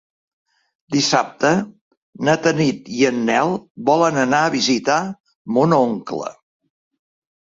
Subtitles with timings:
[0.93, 1.49] Dissabte
[2.29, 3.53] na Tanit i en Nel
[3.89, 4.97] volen anar a visitar
[5.59, 6.33] mon oncle.